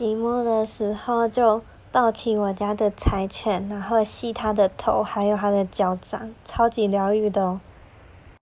[0.00, 1.60] 寂寞的时候就
[1.92, 7.60] 抱起我家的柴犬然后吸它的头还有它的脚掌超级疗愈的哦。